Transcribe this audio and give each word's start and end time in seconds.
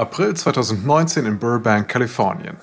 April 0.00 0.32
2019 0.32 1.26
in 1.26 1.38
Burbank, 1.38 1.88
Kalifornien. 1.88 2.56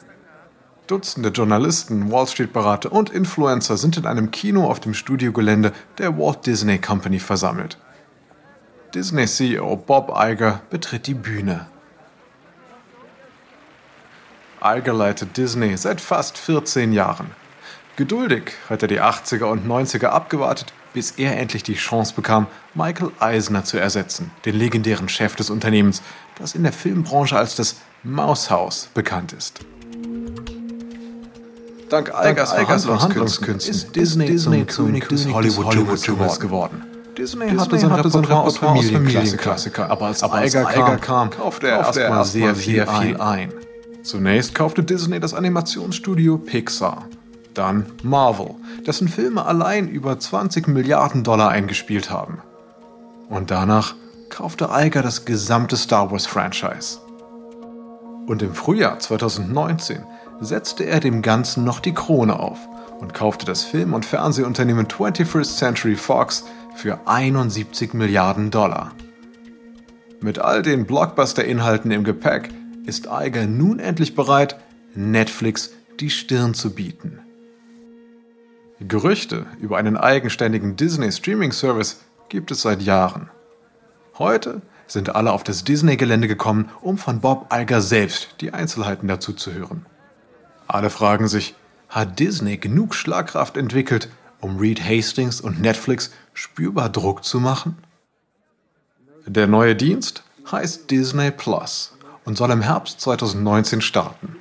Dutzende 0.88 1.30
Journalisten, 1.30 2.12
Wall 2.12 2.26
Street-Berater 2.26 2.92
und 2.92 3.12
Influencer 3.12 3.78
sind 3.78 3.96
in 3.96 4.08
einem 4.08 4.32
Kino 4.32 4.66
auf 4.66 4.80
dem 4.80 4.96
Studiogelände 4.96 5.72
der 6.00 6.18
Walt 6.18 6.48
Disney 6.48 6.80
Company 6.80 7.20
versammelt. 7.20 7.78
Disney-CEO 8.96 9.76
Bob 9.76 10.18
Iger 10.18 10.62
betritt 10.72 11.06
die 11.06 11.14
Bühne. 11.14 11.68
Iger 14.60 14.94
leitet 14.94 15.38
Disney 15.38 15.78
seit 15.78 16.02
fast 16.02 16.40
14 16.40 16.92
Jahren. 16.92 17.30
Geduldig 17.98 18.54
hat 18.68 18.82
er 18.82 18.88
die 18.88 19.00
80er 19.00 19.46
und 19.46 19.68
90er 19.68 20.08
abgewartet, 20.08 20.74
bis 20.98 21.12
er 21.12 21.38
endlich 21.38 21.62
die 21.62 21.76
Chance 21.76 22.12
bekam, 22.16 22.48
Michael 22.74 23.12
Eisner 23.20 23.64
zu 23.64 23.78
ersetzen, 23.78 24.32
den 24.46 24.56
legendären 24.56 25.08
Chef 25.10 25.36
des 25.36 25.52
Unternehmens, 25.52 26.02
das 26.40 26.56
in 26.56 26.64
der 26.64 26.74
Filmbranche 26.74 27.38
als 27.38 27.56
das 27.56 27.76
Maushaus 28.02 28.90
bekannt 28.96 29.32
ist. 29.32 29.60
Dank 31.88 32.16
Eigers 32.16 32.86
Verhandlungskünsten 32.86 33.72
ist 33.72 33.96
Disney, 33.96 34.26
Disney 34.26 34.66
zum 34.66 34.88
König 34.88 35.08
des 35.08 35.32
Hollywood-Dschungels 35.32 36.40
geworden. 36.40 36.84
Disney, 37.16 37.46
Disney 37.46 37.60
hatte 37.60 37.78
sein 37.78 37.92
Repertoire 37.92 38.42
aus 38.42 38.58
Familienklassiker, 38.58 39.92
aber 39.92 40.08
als 40.08 40.24
Eiger 40.24 40.64
kam, 40.64 41.00
kam, 41.00 41.30
kaufte 41.30 41.68
er 41.68 41.78
erstmal 41.78 42.26
sehr, 42.26 42.56
sehr 42.56 42.88
viel 42.88 43.18
ein. 43.18 43.54
Zunächst 44.02 44.56
kaufte 44.56 44.84
Disney 44.84 45.20
das 45.20 45.36
Animationsstudio 45.36 46.40
Pixar, 46.40 47.08
dann 47.58 47.86
Marvel, 48.04 48.56
dessen 48.86 49.08
Filme 49.08 49.46
allein 49.46 49.88
über 49.88 50.20
20 50.20 50.68
Milliarden 50.68 51.24
Dollar 51.24 51.50
eingespielt 51.50 52.10
haben. 52.10 52.42
Und 53.30 53.52
danach 53.52 53.96
kaufte 54.30 54.72
Eiger 54.72 55.02
das 55.02 55.26
gesamte 55.26 55.78
Star 55.78 56.12
Wars 56.12 56.26
Franchise. 56.26 57.00
Und 58.28 58.42
im 58.42 58.54
Frühjahr 58.54 59.00
2019 59.00 60.04
setzte 60.42 60.84
er 60.86 61.00
dem 61.00 61.22
Ganzen 61.22 61.64
noch 61.64 61.80
die 61.80 61.94
Krone 61.94 62.40
auf 62.40 62.60
und 63.00 63.14
kaufte 63.14 63.46
das 63.46 63.64
Film- 63.64 63.94
und 63.94 64.06
Fernsehunternehmen 64.06 64.88
21st 64.88 65.58
Century 65.58 65.96
Fox 65.96 66.46
für 66.76 67.00
71 67.06 67.94
Milliarden 67.94 68.52
Dollar. 68.52 68.92
Mit 70.20 70.40
all 70.40 70.62
den 70.62 70.86
Blockbuster-Inhalten 70.86 71.92
im 71.92 72.04
Gepäck 72.04 72.50
ist 72.86 73.08
Iger 73.12 73.46
nun 73.46 73.80
endlich 73.80 74.16
bereit, 74.16 74.58
Netflix 74.96 75.72
die 76.00 76.10
Stirn 76.10 76.54
zu 76.54 76.74
bieten. 76.74 77.20
Gerüchte 78.80 79.48
über 79.60 79.78
einen 79.78 79.98
eigenständigen 79.98 80.76
Disney-Streaming-Service 80.76 82.02
gibt 82.30 82.52
es 82.52 82.62
seit 82.62 82.84
Jahren. 82.84 83.30
Heute 84.20 84.62
sind 84.86 85.16
alle 85.16 85.32
auf 85.32 85.44
das 85.44 85.64
Disney-Gelände 85.64 86.28
gekommen, 86.28 86.70
um 86.82 87.00
von 87.00 87.20
Bob 87.20 87.52
Iger 87.52 87.82
selbst 87.82 88.36
die 88.40 88.54
Einzelheiten 88.54 89.08
dazu 89.08 89.34
zu 89.34 89.52
hören. 89.52 89.86
Alle 90.68 90.92
fragen 90.92 91.28
sich, 91.28 91.56
hat 91.90 92.20
Disney 92.20 92.58
genug 92.58 92.94
Schlagkraft 92.94 93.58
entwickelt, 93.58 94.10
um 94.42 94.58
Reed 94.58 94.84
Hastings 94.84 95.42
und 95.42 95.60
Netflix 95.60 96.12
spürbar 96.34 96.90
Druck 96.90 97.24
zu 97.24 97.40
machen? 97.40 97.78
Der 99.26 99.48
neue 99.48 99.76
Dienst 99.76 100.24
heißt 100.52 100.92
Disney 100.92 101.32
Plus 101.32 101.98
und 102.26 102.38
soll 102.38 102.52
im 102.52 102.62
Herbst 102.62 103.02
2019 103.02 103.82
starten. 103.82 104.36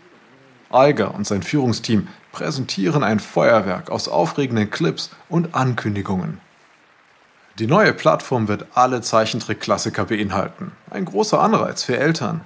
Iger 0.77 1.15
und 1.15 1.27
sein 1.27 1.43
Führungsteam 1.43 2.09
präsentieren 2.33 3.03
ein 3.03 3.19
Feuerwerk 3.19 3.91
aus 3.91 4.09
aufregenden 4.09 4.71
Clips 4.71 5.11
und 5.29 5.55
Ankündigungen. 5.55 6.41
Die 7.59 7.67
neue 7.67 7.95
Plattform 7.95 8.49
wird 8.49 8.67
alle 8.75 9.01
Zeichentrick-Klassiker 9.01 10.05
beinhalten. 10.05 10.73
Ein 10.91 11.07
großer 11.07 11.41
Anreiz 11.41 11.83
für 11.83 11.97
Eltern. 11.97 12.43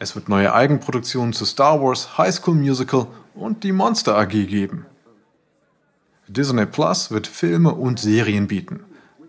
Es 0.00 0.16
wird 0.16 0.28
neue 0.28 0.52
Eigenproduktionen 0.52 1.32
zu 1.32 1.44
Star 1.44 1.80
Wars, 1.80 2.18
High 2.18 2.34
School 2.34 2.56
Musical 2.56 3.06
und 3.34 3.62
die 3.62 3.72
Monster 3.72 4.18
AG 4.18 4.30
geben. 4.30 4.84
Disney 6.26 6.66
Plus 6.66 7.12
wird 7.12 7.28
Filme 7.28 7.72
und 7.72 8.00
Serien 8.00 8.48
bieten. 8.48 8.84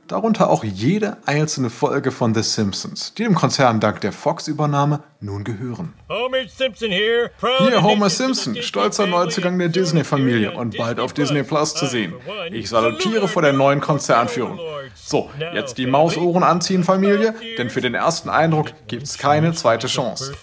Darunter 0.07 0.49
auch 0.49 0.63
jede 0.63 1.17
einzelne 1.25 1.69
Folge 1.69 2.11
von 2.11 2.33
The 2.33 2.41
Simpsons, 2.41 3.13
die 3.17 3.23
dem 3.23 3.35
Konzern 3.35 3.81
dank 3.81 3.99
der 3.99 4.13
Fox-Übernahme 4.13 5.03
nun 5.19 5.43
gehören. 5.43 5.93
Homer 6.09 6.47
Simpson 6.47 6.91
here, 6.91 7.29
hier 7.59 7.83
Homer 7.83 8.09
Simpson, 8.09 8.55
stolzer 8.61 9.05
Neuzugang 9.05 9.59
der 9.59 9.67
Disney-Familie 9.67 10.51
und 10.51 10.77
bald 10.77 11.01
auf 11.01 11.11
Disney 11.11 11.43
Plus 11.43 11.73
zu 11.73 11.87
sehen. 11.87 12.13
Ich 12.51 12.69
salutiere 12.69 13.27
vor 13.27 13.41
der 13.41 13.51
neuen 13.51 13.81
Konzernführung. 13.81 14.59
So, 14.95 15.29
jetzt 15.53 15.77
die 15.77 15.87
Mausohren 15.87 16.43
anziehen, 16.43 16.85
Familie, 16.85 17.33
denn 17.57 17.69
für 17.69 17.81
den 17.81 17.93
ersten 17.93 18.29
Eindruck 18.29 18.71
gibt's 18.87 19.17
keine 19.17 19.53
zweite 19.53 19.87
Chance. 19.87 20.33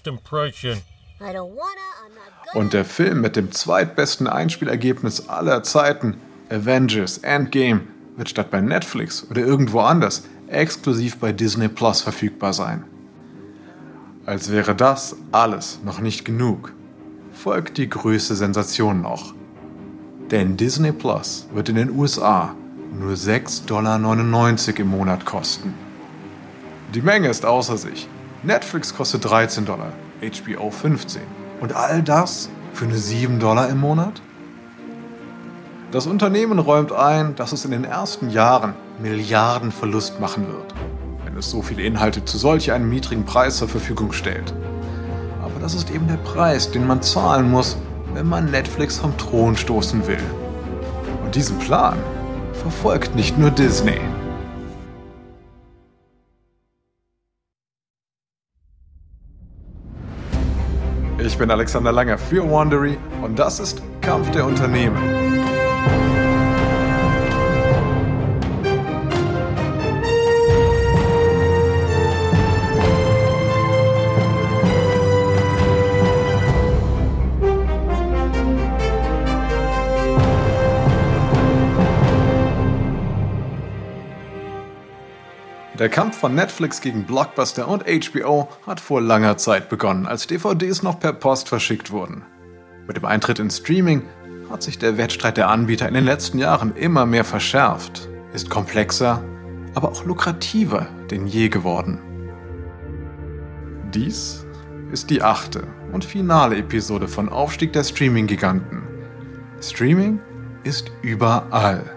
Und 2.52 2.72
der 2.74 2.84
Film 2.84 3.22
mit 3.22 3.36
dem 3.36 3.50
zweitbesten 3.50 4.26
Einspielergebnis 4.26 5.28
aller 5.28 5.62
Zeiten, 5.62 6.20
Avengers 6.50 7.18
Endgame, 7.18 7.80
wird 8.16 8.28
statt 8.28 8.50
bei 8.50 8.60
Netflix 8.60 9.26
oder 9.30 9.42
irgendwo 9.42 9.80
anders 9.80 10.24
exklusiv 10.48 11.18
bei 11.18 11.32
Disney 11.32 11.68
Plus 11.68 12.00
verfügbar 12.00 12.52
sein. 12.52 12.84
Als 14.26 14.50
wäre 14.50 14.74
das 14.74 15.16
alles 15.32 15.80
noch 15.84 16.00
nicht 16.00 16.24
genug, 16.24 16.72
folgt 17.32 17.76
die 17.76 17.88
größte 17.88 18.34
Sensation 18.34 19.02
noch. 19.02 19.34
Denn 20.30 20.56
Disney 20.56 20.92
Plus 20.92 21.46
wird 21.52 21.68
in 21.68 21.76
den 21.76 21.90
USA 21.90 22.54
nur 22.98 23.14
6,99 23.14 23.66
Dollar 23.66 24.78
im 24.78 24.88
Monat 24.88 25.26
kosten. 25.26 25.74
Die 26.94 27.02
Menge 27.02 27.28
ist 27.28 27.44
außer 27.44 27.76
sich. 27.76 28.08
Netflix 28.42 28.94
kostet 28.94 29.24
13 29.24 29.64
Dollar, 29.64 29.92
HBO 30.20 30.70
15. 30.70 31.22
Und 31.60 31.74
all 31.74 32.02
das 32.02 32.48
für 32.72 32.86
nur 32.86 32.96
7 32.96 33.40
Dollar 33.40 33.68
im 33.68 33.80
Monat? 33.80 34.22
Das 35.94 36.08
Unternehmen 36.08 36.58
räumt 36.58 36.90
ein, 36.90 37.36
dass 37.36 37.52
es 37.52 37.64
in 37.64 37.70
den 37.70 37.84
ersten 37.84 38.28
Jahren 38.28 38.74
Milliarden 39.00 39.70
Verlust 39.70 40.18
machen 40.18 40.48
wird, 40.48 40.74
wenn 41.24 41.36
es 41.36 41.48
so 41.48 41.62
viele 41.62 41.84
Inhalte 41.84 42.24
zu 42.24 42.36
solch 42.36 42.72
einem 42.72 42.90
niedrigen 42.90 43.24
Preis 43.24 43.58
zur 43.58 43.68
Verfügung 43.68 44.12
stellt. 44.12 44.52
Aber 45.40 45.60
das 45.60 45.72
ist 45.72 45.92
eben 45.92 46.08
der 46.08 46.16
Preis, 46.16 46.68
den 46.72 46.88
man 46.88 47.00
zahlen 47.00 47.48
muss, 47.48 47.76
wenn 48.12 48.28
man 48.28 48.50
Netflix 48.50 48.98
vom 48.98 49.16
Thron 49.18 49.56
stoßen 49.56 50.04
will. 50.08 50.18
Und 51.24 51.36
diesen 51.36 51.60
Plan 51.60 51.96
verfolgt 52.54 53.14
nicht 53.14 53.38
nur 53.38 53.52
Disney. 53.52 54.00
Ich 61.18 61.38
bin 61.38 61.52
Alexander 61.52 61.92
Langer 61.92 62.18
für 62.18 62.50
Wandery 62.50 62.98
und 63.22 63.38
das 63.38 63.60
ist 63.60 63.80
Kampf 64.00 64.32
der 64.32 64.44
Unternehmen. 64.44 65.33
Der 85.84 85.90
Kampf 85.90 86.16
von 86.16 86.34
Netflix 86.34 86.80
gegen 86.80 87.04
Blockbuster 87.04 87.68
und 87.68 87.84
HBO 87.84 88.48
hat 88.66 88.80
vor 88.80 89.02
langer 89.02 89.36
Zeit 89.36 89.68
begonnen, 89.68 90.06
als 90.06 90.26
DVDs 90.26 90.82
noch 90.82 90.98
per 90.98 91.12
Post 91.12 91.50
verschickt 91.50 91.90
wurden. 91.90 92.24
Mit 92.86 92.96
dem 92.96 93.04
Eintritt 93.04 93.38
ins 93.38 93.58
Streaming 93.58 94.02
hat 94.48 94.62
sich 94.62 94.78
der 94.78 94.96
Wettstreit 94.96 95.36
der 95.36 95.50
Anbieter 95.50 95.86
in 95.86 95.92
den 95.92 96.06
letzten 96.06 96.38
Jahren 96.38 96.74
immer 96.74 97.04
mehr 97.04 97.22
verschärft, 97.22 98.08
ist 98.32 98.48
komplexer, 98.48 99.22
aber 99.74 99.90
auch 99.90 100.06
lukrativer 100.06 100.86
denn 101.10 101.26
je 101.26 101.50
geworden. 101.50 102.00
Dies 103.92 104.46
ist 104.90 105.10
die 105.10 105.20
achte 105.20 105.66
und 105.92 106.02
finale 106.02 106.56
Episode 106.56 107.08
von 107.08 107.28
Aufstieg 107.28 107.74
der 107.74 107.84
Streaming-Giganten. 107.84 108.84
Streaming 109.60 110.18
ist 110.62 110.90
überall. 111.02 111.94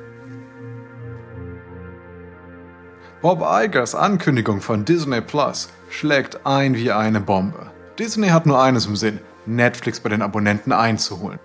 Bob 3.27 3.43
Igers 3.45 3.93
Ankündigung 3.93 4.61
von 4.61 4.85
Disney 4.85 5.19
Plus 5.19 5.67
schlägt 5.89 6.45
ein 6.45 6.75
wie 6.75 6.93
eine 6.93 7.19
Bombe. 7.19 7.69
Disney 7.99 8.29
hat 8.29 8.45
nur 8.45 8.61
eines 8.61 8.85
im 8.85 8.95
Sinn, 8.95 9.19
Netflix 9.45 9.99
bei 9.99 10.07
den 10.07 10.21
Abonnenten 10.21 10.71
einzuholen. 10.71 11.37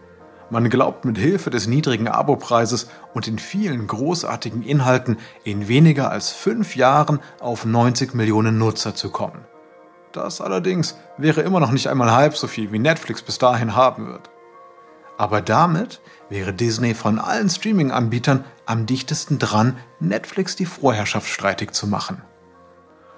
Man 0.48 0.70
glaubt 0.70 1.04
mit 1.04 1.18
Hilfe 1.18 1.50
des 1.50 1.66
niedrigen 1.66 2.06
Abopreises 2.06 2.88
und 3.14 3.26
den 3.26 3.40
vielen 3.40 3.88
großartigen 3.88 4.62
Inhalten 4.62 5.16
in 5.42 5.66
weniger 5.66 6.12
als 6.12 6.30
fünf 6.30 6.76
Jahren 6.76 7.18
auf 7.40 7.64
90 7.64 8.14
Millionen 8.14 8.58
Nutzer 8.58 8.94
zu 8.94 9.10
kommen. 9.10 9.44
Das 10.12 10.40
allerdings 10.40 10.96
wäre 11.18 11.40
immer 11.40 11.58
noch 11.58 11.72
nicht 11.72 11.88
einmal 11.88 12.12
halb 12.12 12.36
so 12.36 12.46
viel, 12.46 12.70
wie 12.70 12.78
Netflix 12.78 13.22
bis 13.22 13.38
dahin 13.38 13.74
haben 13.74 14.06
wird. 14.06 14.30
Aber 15.18 15.40
damit 15.40 16.00
wäre 16.28 16.52
Disney 16.52 16.94
von 16.94 17.18
allen 17.18 17.48
Streaming-Anbietern 17.48 18.44
am 18.66 18.86
dichtesten 18.86 19.38
dran, 19.38 19.76
Netflix 20.00 20.56
die 20.56 20.66
Vorherrschaft 20.66 21.28
streitig 21.28 21.72
zu 21.72 21.86
machen. 21.86 22.22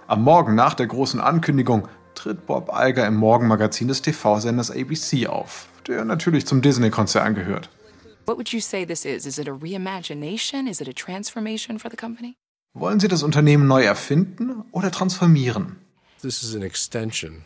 Am 0.06 0.22
Morgen 0.22 0.54
nach 0.54 0.74
der 0.74 0.86
großen 0.86 1.20
Ankündigung 1.20 1.88
tritt 2.14 2.46
Bob 2.46 2.70
Iger 2.74 3.06
im 3.06 3.16
Morgenmagazin 3.16 3.88
des 3.88 4.02
TV-Senders 4.02 4.70
ABC 4.70 5.26
auf, 5.26 5.66
der 5.86 6.04
natürlich 6.04 6.46
zum 6.46 6.62
Disney-Konzern 6.62 7.34
gehört. 7.34 7.70
What 8.26 8.36
would 8.36 8.48
you 8.48 8.60
say 8.60 8.86
this 8.86 9.04
is? 9.04 9.26
Is 9.26 9.38
it 9.38 9.48
a 9.48 9.52
reimagination? 9.52 10.66
Is 10.66 10.80
it 10.80 10.88
a 10.88 10.92
transformation 10.92 11.78
for 11.78 11.90
the 11.90 11.96
company? 11.96 12.36
Wollen 12.72 12.98
Sie 12.98 13.08
das 13.08 13.22
Unternehmen 13.22 13.66
neu 13.66 13.84
erfinden 13.84 14.64
oder 14.72 14.90
transformieren? 14.90 15.76
This 16.22 16.42
is 16.42 16.56
an 16.56 16.62
extension. 16.62 17.44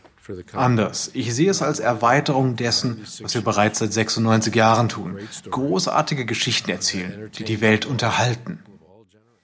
Anders. 0.53 1.11
Ich 1.15 1.35
sehe 1.35 1.51
es 1.51 1.63
als 1.63 1.81
Erweiterung 1.81 2.57
dessen, 2.57 3.03
was 3.21 3.35
wir 3.35 3.43
bereits 3.43 3.79
seit 3.79 3.93
96 3.93 4.55
Jahren 4.55 4.89
tun. 4.89 5.19
Großartige 5.51 6.27
Geschichten 6.27 6.71
erzählen, 6.71 7.31
die 7.37 7.45
die 7.45 7.61
Welt 7.61 7.87
unterhalten. 7.87 8.63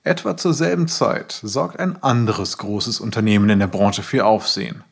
Etwa 0.02 0.36
zur 0.36 0.52
selben 0.52 0.86
Zeit 0.86 1.40
sorgt 1.42 1.80
ein 1.80 2.02
anderes 2.02 2.58
großes 2.58 3.00
Unternehmen 3.00 3.48
in 3.48 3.58
der 3.58 3.66
Branche 3.68 4.02
für 4.02 4.26
Aufsehen. 4.26 4.84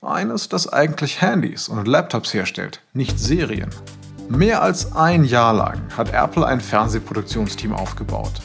Eines, 0.00 0.48
das 0.48 0.72
eigentlich 0.72 1.20
Handys 1.20 1.68
und 1.68 1.86
Laptops 1.86 2.32
herstellt, 2.32 2.80
nicht 2.94 3.18
Serien. 3.18 3.70
Mehr 4.28 4.62
als 4.62 4.96
ein 4.96 5.24
Jahr 5.24 5.52
lang 5.52 5.82
hat 5.96 6.14
Apple 6.14 6.46
ein 6.46 6.60
Fernsehproduktionsteam 6.60 7.74
aufgebaut. 7.74 8.40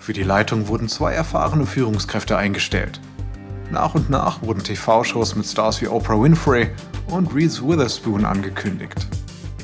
Für 0.00 0.12
die 0.12 0.22
Leitung 0.22 0.68
wurden 0.68 0.88
zwei 0.88 1.12
erfahrene 1.12 1.66
Führungskräfte 1.66 2.36
eingestellt. 2.36 3.00
Nach 3.70 3.94
und 3.94 4.10
nach 4.10 4.42
wurden 4.42 4.62
TV-Shows 4.62 5.34
mit 5.36 5.46
Stars 5.46 5.80
wie 5.80 5.88
Oprah 5.88 6.20
Winfrey 6.20 6.70
und 7.08 7.34
Reese 7.34 7.66
Witherspoon 7.66 8.24
angekündigt. 8.24 9.06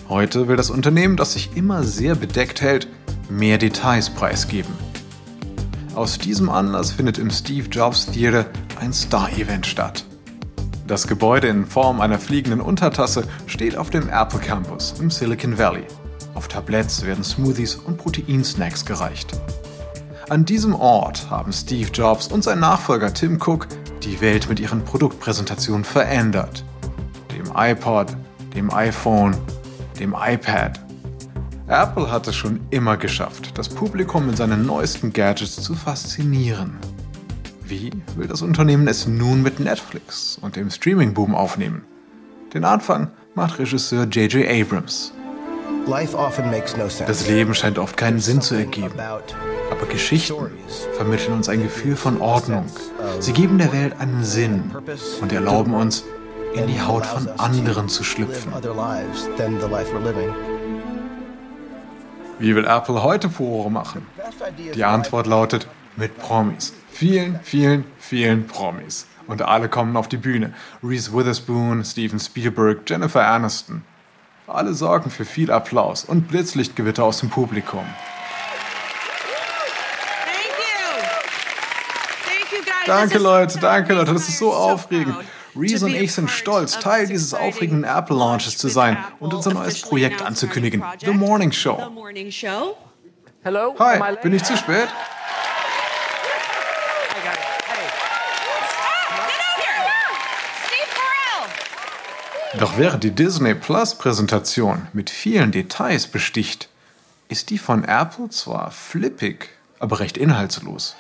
Heute 0.08 0.48
will 0.48 0.56
das 0.56 0.70
Unternehmen, 0.70 1.16
das 1.16 1.34
sich 1.34 1.56
immer 1.56 1.84
sehr 1.84 2.14
bedeckt 2.14 2.60
hält, 2.60 2.88
mehr 3.28 3.58
Details 3.58 4.10
preisgeben. 4.10 4.72
Aus 5.94 6.18
diesem 6.18 6.48
Anlass 6.48 6.92
findet 6.92 7.18
im 7.18 7.30
Steve 7.30 7.68
Jobs 7.68 8.06
Theater 8.06 8.46
ein 8.80 8.92
Star-Event 8.92 9.66
statt. 9.66 10.04
Das 10.86 11.06
Gebäude 11.06 11.46
in 11.46 11.66
Form 11.66 12.00
einer 12.00 12.18
fliegenden 12.18 12.60
Untertasse 12.60 13.24
steht 13.46 13.76
auf 13.76 13.90
dem 13.90 14.08
Apple 14.08 14.40
Campus 14.40 14.94
im 14.98 15.10
Silicon 15.10 15.58
Valley. 15.58 15.84
Auf 16.34 16.48
Tabletts 16.48 17.04
werden 17.04 17.22
Smoothies 17.22 17.76
und 17.76 17.98
Proteinsnacks 17.98 18.84
gereicht. 18.84 19.38
An 20.28 20.44
diesem 20.44 20.74
Ort 20.74 21.28
haben 21.28 21.52
Steve 21.52 21.90
Jobs 21.92 22.28
und 22.28 22.42
sein 22.42 22.60
Nachfolger 22.60 23.12
Tim 23.12 23.38
Cook 23.40 23.68
die 24.04 24.20
Welt 24.20 24.48
mit 24.48 24.60
ihren 24.60 24.84
Produktpräsentationen 24.84 25.84
verändert. 25.84 26.64
Dem 27.32 27.52
iPod, 27.54 28.08
dem 28.54 28.72
iPhone, 28.72 29.36
dem 29.98 30.14
iPad. 30.18 30.80
Apple 31.68 32.10
hat 32.10 32.26
es 32.26 32.34
schon 32.34 32.60
immer 32.70 32.96
geschafft, 32.96 33.56
das 33.56 33.68
Publikum 33.68 34.26
mit 34.26 34.36
seinen 34.36 34.66
neuesten 34.66 35.12
Gadgets 35.12 35.62
zu 35.62 35.74
faszinieren. 35.74 36.78
Wie 37.62 37.92
will 38.16 38.26
das 38.26 38.42
Unternehmen 38.42 38.88
es 38.88 39.06
nun 39.06 39.42
mit 39.42 39.60
Netflix 39.60 40.38
und 40.40 40.56
dem 40.56 40.70
Streaming-Boom 40.70 41.34
aufnehmen? 41.36 41.84
Den 42.52 42.64
Anfang 42.64 43.12
macht 43.36 43.60
Regisseur 43.60 44.06
J.J. 44.06 44.48
Abrams. 44.48 45.12
Das 47.06 47.28
Leben 47.28 47.54
scheint 47.54 47.78
oft 47.78 47.96
keinen 47.96 48.20
Sinn 48.20 48.40
zu 48.40 48.56
ergeben. 48.56 48.98
Aber 48.98 49.86
Geschichten 49.88 50.34
vermitteln 50.96 51.34
uns 51.34 51.48
ein 51.48 51.62
Gefühl 51.62 51.96
von 51.96 52.20
Ordnung. 52.20 52.66
Sie 53.18 53.32
geben 53.32 53.58
der 53.58 53.72
Welt 53.72 53.94
einen 53.98 54.24
Sinn 54.24 54.70
und 55.20 55.32
erlauben 55.32 55.74
uns, 55.74 56.04
in 56.54 56.66
die 56.66 56.80
Haut 56.80 57.06
von 57.06 57.28
anderen 57.38 57.88
zu 57.88 58.02
schlüpfen. 58.04 58.52
Wie 62.38 62.56
will 62.56 62.64
Apple 62.64 63.02
heute 63.02 63.28
Furore 63.28 63.70
machen? 63.70 64.06
Die 64.74 64.84
Antwort 64.84 65.26
lautet 65.26 65.68
mit 65.96 66.18
Promis. 66.18 66.72
Vielen, 66.90 67.38
vielen, 67.42 67.84
vielen 67.98 68.46
Promis. 68.46 69.06
Und 69.26 69.42
alle 69.42 69.68
kommen 69.68 69.96
auf 69.96 70.08
die 70.08 70.16
Bühne. 70.16 70.54
Reese 70.82 71.12
Witherspoon, 71.12 71.84
Steven 71.84 72.18
Spielberg, 72.18 72.78
Jennifer 72.88 73.26
Aniston. 73.26 73.82
Alle 74.46 74.74
sorgen 74.74 75.10
für 75.10 75.24
viel 75.24 75.52
Applaus 75.52 76.04
und 76.04 76.26
Blitzlichtgewitter 76.28 77.04
aus 77.04 77.20
dem 77.20 77.30
Publikum. 77.30 77.84
Danke 82.86 83.18
Leute, 83.18 83.58
danke 83.58 83.94
Leute, 83.94 84.12
das 84.12 84.28
ist 84.28 84.38
so 84.38 84.52
aufregend. 84.52 85.16
Reese 85.56 85.84
und 85.86 85.94
ich 85.94 86.12
sind 86.12 86.30
stolz, 86.30 86.78
Teil 86.78 87.06
dieses 87.06 87.34
aufregenden 87.34 87.84
Apple 87.84 88.16
Launches 88.16 88.56
zu 88.56 88.68
sein 88.68 88.96
und 89.18 89.34
unser 89.34 89.52
neues 89.52 89.80
Projekt 89.80 90.22
anzukündigen, 90.22 90.84
The 91.00 91.10
Morning 91.10 91.52
Show. 91.52 91.78
Hi, 93.44 94.16
bin 94.22 94.32
ich 94.32 94.44
zu 94.44 94.56
spät? 94.56 94.88
Doch 102.58 102.76
während 102.76 103.04
die 103.04 103.12
Disney 103.12 103.54
Plus 103.54 103.94
Präsentation 103.94 104.88
mit 104.92 105.08
vielen 105.08 105.52
Details 105.52 106.08
besticht, 106.08 106.68
ist 107.28 107.50
die 107.50 107.58
von 107.58 107.84
Apple 107.84 108.28
zwar 108.28 108.70
flippig, 108.70 109.50
aber 109.78 110.00
recht 110.00 110.18
inhaltslos. 110.18 110.96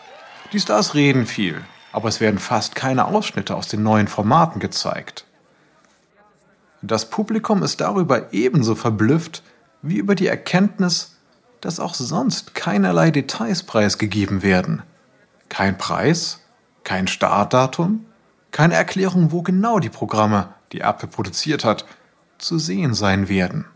Die 0.52 0.58
Stars 0.58 0.94
reden 0.94 1.26
viel, 1.26 1.62
aber 1.92 2.08
es 2.08 2.20
werden 2.20 2.40
fast 2.40 2.74
keine 2.74 3.06
Ausschnitte 3.06 3.54
aus 3.54 3.68
den 3.68 3.84
neuen 3.84 4.08
Formaten 4.08 4.58
gezeigt. 4.58 5.24
Das 6.82 7.08
Publikum 7.08 7.62
ist 7.62 7.80
darüber 7.80 8.32
ebenso 8.32 8.74
verblüfft 8.74 9.44
wie 9.82 9.96
über 9.96 10.16
die 10.16 10.26
Erkenntnis, 10.26 11.16
dass 11.60 11.78
auch 11.78 11.94
sonst 11.94 12.54
keinerlei 12.54 13.10
Details 13.10 13.62
preisgegeben 13.62 14.42
werden. 14.42 14.82
Kein 15.48 15.78
Preis, 15.78 16.40
kein 16.82 17.06
Startdatum, 17.06 18.06
keine 18.50 18.74
Erklärung, 18.74 19.30
wo 19.30 19.42
genau 19.42 19.78
die 19.78 19.88
Programme 19.88 20.48
die 20.72 20.80
Apple 20.80 21.08
produziert 21.08 21.64
hat, 21.64 21.84
zu 22.38 22.58
sehen 22.58 22.94
sein 22.94 23.28
werden. 23.28 23.66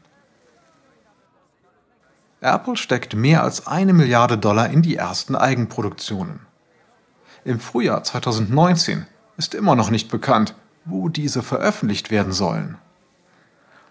Apple 2.41 2.77
steckt 2.77 3.15
mehr 3.15 3.43
als 3.43 3.67
eine 3.67 3.93
Milliarde 3.93 4.39
Dollar 4.39 4.71
in 4.71 4.83
die 4.83 4.97
ersten 4.97 5.37
Eigenproduktionen. 5.37 6.41
Im 7.45 7.61
Frühjahr 7.61 8.03
2019 8.03 9.07
ist 9.37 9.55
immer 9.55 9.77
noch 9.77 9.91
nicht 9.91 10.11
bekannt, 10.11 10.55
wo 10.85 11.09
diese 11.09 11.43
veröffentlicht 11.43 12.11
werden 12.11 12.33
sollen. 12.33 12.79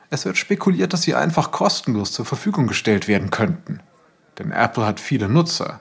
Es 0.10 0.26
wird 0.26 0.38
spekuliert, 0.38 0.94
dass 0.94 1.04
sie 1.04 1.16
einfach 1.16 1.52
kostenlos 1.52 2.12
zur 2.12 2.26
Verfügung 2.26 2.68
gestellt 2.68 3.08
werden 3.08 3.30
könnten, 3.30 3.80
denn 4.38 4.52
Apple 4.52 4.86
hat 4.86 5.00
viele 5.00 5.30
Nutzer. 5.30 5.80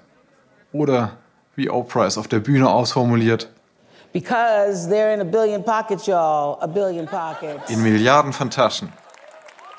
Oder, 0.73 1.19
wie 1.55 1.71
Oprah 1.71 2.07
es 2.07 2.19
auf 2.19 2.29
der 2.29 2.41
Bühne 2.41 2.69
ausformuliert, 2.69 3.51
Because 4.13 4.91
they're 4.91 5.15
in 5.15 5.23
a 5.23 5.25
billion 5.25 5.65
pockets, 5.65 6.07
y'all. 6.07 6.59
A 6.61 6.67
billion 6.67 7.07
pockets. 7.07 7.71
in 7.71 7.83
Milliarden 7.83 8.35
von 8.35 8.51
Taschen. 8.51 8.93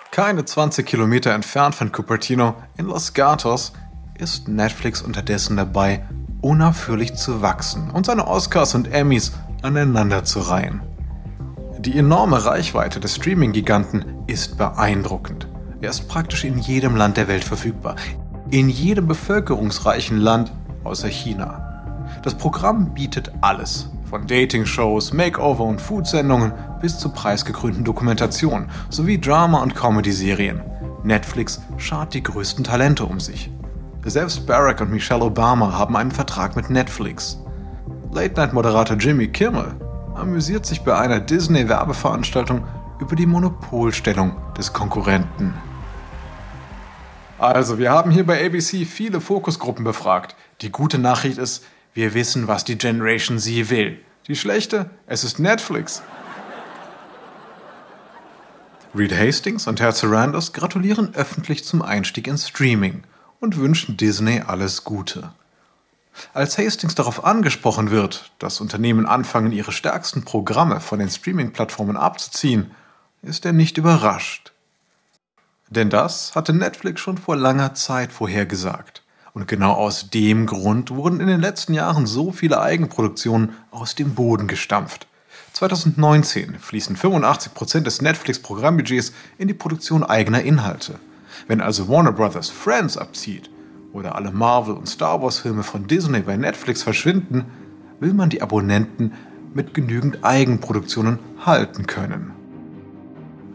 Keine 0.10 0.44
20 0.44 0.88
Kilometer 0.88 1.32
entfernt 1.34 1.76
von 1.76 1.92
Cupertino 1.92 2.56
in 2.76 2.88
Los 2.88 3.14
Gatos 3.14 3.74
ist 4.18 4.48
Netflix 4.48 5.04
unterdessen 5.04 5.58
dabei, 5.58 6.04
unaufhörlich 6.44 7.16
zu 7.16 7.42
wachsen 7.42 7.90
und 7.92 8.06
seine 8.06 8.28
Oscars 8.28 8.76
und 8.76 8.92
Emmys 8.92 9.32
aneinander 9.62 10.24
zu 10.24 10.40
reihen. 10.40 10.82
Die 11.80 11.98
enorme 11.98 12.46
Reichweite 12.46 13.00
des 13.00 13.16
Streaming-Giganten 13.16 14.06
ist 14.28 14.58
beeindruckend. 14.58 15.48
Er 15.82 15.90
ist 15.90 16.08
praktisch 16.08 16.44
in 16.44 16.58
jedem 16.58 16.96
Land 16.96 17.18
der 17.18 17.28
Welt 17.28 17.44
verfügbar. 17.44 17.96
In 18.50 18.70
jedem 18.70 19.08
bevölkerungsreichen 19.08 20.18
Land 20.18 20.52
außer 20.84 21.10
China. 21.10 22.06
Das 22.24 22.36
Programm 22.36 22.94
bietet 22.94 23.32
alles, 23.42 23.90
von 24.10 24.28
Dating-Shows, 24.28 25.12
Makeover- 25.14 25.66
und 25.66 25.82
Food-Sendungen 25.82 26.54
bis 26.82 27.00
zu 27.00 27.10
preisgekrönten 27.10 27.84
Dokumentationen 27.84 28.70
sowie 28.90 29.20
Drama- 29.20 29.62
und 29.62 29.76
Comedy-Serien. 29.76 30.62
Netflix 31.04 31.62
schart 31.78 32.14
die 32.14 32.24
größten 32.24 32.64
Talente 32.64 33.06
um 33.06 33.20
sich. 33.20 33.50
Selbst 34.06 34.46
Barack 34.46 34.82
und 34.82 34.92
Michelle 34.92 35.24
Obama 35.24 35.72
haben 35.72 35.96
einen 35.96 36.12
Vertrag 36.12 36.58
mit 36.58 36.70
Netflix. 36.70 37.40
Late-Night-Moderator 38.12 38.98
Jimmy 38.98 39.30
Kimmel 39.30 39.76
amüsiert 40.14 40.66
sich 40.66 40.82
bei 40.82 40.98
einer 40.98 41.22
Disney-Werbeveranstaltung 41.22 42.68
über 43.00 43.16
die 43.16 43.26
Monopolstellung 43.26 44.36
des 44.58 44.74
Konkurrenten. 44.74 45.54
Also, 47.40 47.80
wir 47.80 47.92
haben 47.92 48.12
hier 48.12 48.26
bei 48.26 48.46
ABC 48.46 48.84
viele 48.84 49.22
Fokusgruppen 49.22 49.86
befragt. 49.86 50.36
Die 50.60 50.72
gute 50.72 51.00
Nachricht 51.00 51.38
ist, 51.38 51.64
wir 51.94 52.14
wissen, 52.14 52.50
was 52.50 52.66
die 52.66 52.78
Generation 52.78 53.40
Z 53.40 53.70
will. 53.70 54.00
Die 54.28 54.36
schlechte, 54.36 54.90
es 55.08 55.24
ist 55.24 55.40
Netflix. 55.40 56.04
Reed 58.94 59.18
Hastings 59.18 59.66
und 59.66 59.80
Herr 59.80 59.94
Sarandos 59.94 60.52
gratulieren 60.52 61.16
öffentlich 61.16 61.64
zum 61.64 61.82
Einstieg 61.82 62.28
ins 62.28 62.50
Streaming 62.50 63.04
und 63.44 63.58
wünschen 63.58 63.98
Disney 63.98 64.42
alles 64.48 64.86
Gute. 64.86 65.34
Als 66.34 66.58
Hastings 66.58 66.96
darauf 66.96 67.26
angesprochen 67.26 67.92
wird, 67.92 68.32
dass 68.40 68.62
Unternehmen 68.62 69.06
anfangen, 69.06 69.52
ihre 69.52 69.74
stärksten 69.74 70.24
Programme 70.24 70.80
von 70.80 71.00
den 71.00 71.10
Streaming-Plattformen 71.10 71.98
abzuziehen, 71.98 72.72
ist 73.22 73.46
er 73.46 73.52
nicht 73.52 73.78
überrascht. 73.78 74.54
Denn 75.70 75.90
das 75.90 76.36
hatte 76.36 76.54
Netflix 76.54 77.02
schon 77.02 77.18
vor 77.18 77.36
langer 77.36 77.74
Zeit 77.76 78.14
vorhergesagt. 78.14 79.04
Und 79.34 79.50
genau 79.50 79.74
aus 79.74 80.10
dem 80.10 80.46
Grund 80.46 80.92
wurden 80.92 81.20
in 81.20 81.28
den 81.28 81.42
letzten 81.42 81.74
Jahren 81.74 82.08
so 82.08 82.32
viele 82.32 82.62
Eigenproduktionen 82.62 83.58
aus 83.72 83.94
dem 83.94 84.16
Boden 84.16 84.48
gestampft. 84.48 85.06
2019 85.52 86.60
fließen 86.60 86.96
85% 86.96 87.82
des 87.82 88.02
Netflix-Programmbudgets 88.02 89.12
in 89.38 89.50
die 89.50 89.54
Produktion 89.54 90.02
eigener 90.02 90.44
Inhalte. 90.44 90.98
Wenn 91.48 91.62
also 91.62 91.88
Warner 91.90 92.12
Bros. 92.12 92.50
Friends 92.50 92.98
abzieht 92.98 93.50
oder 93.92 94.16
alle 94.16 94.32
Marvel- 94.32 94.76
und 94.76 94.88
Star 94.88 95.22
Wars-Filme 95.22 95.64
von 95.64 95.88
Disney 95.88 96.22
bei 96.22 96.38
Netflix 96.38 96.84
verschwinden, 96.84 97.46
will 98.00 98.14
man 98.14 98.30
die 98.30 98.42
Abonnenten 98.42 99.14
mit 99.54 99.74
genügend 99.74 100.24
Eigenproduktionen 100.24 101.20
halten 101.46 101.88
können. 101.88 102.32